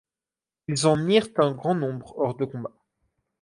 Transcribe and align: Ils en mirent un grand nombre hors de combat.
Ils 0.67 0.87
en 0.87 0.95
mirent 0.97 1.27
un 1.37 1.51
grand 1.51 1.75
nombre 1.75 2.17
hors 2.17 2.33
de 2.35 2.45
combat. 2.45 2.71